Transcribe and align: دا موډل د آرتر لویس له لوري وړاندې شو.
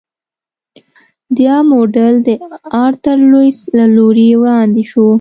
دا 1.39 1.55
موډل 1.69 2.15
د 2.27 2.29
آرتر 2.83 3.17
لویس 3.31 3.59
له 3.77 3.85
لوري 3.95 4.29
وړاندې 4.41 4.83
شو. 4.91 5.07